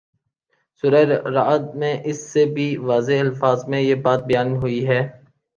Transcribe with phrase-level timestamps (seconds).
[0.83, 1.01] سورۂ
[1.35, 5.01] رعد میں اس سے بھی واضح الفاظ میں یہ بات بیان ہوئی ہے